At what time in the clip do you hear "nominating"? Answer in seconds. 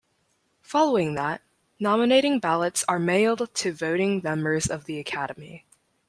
1.79-2.39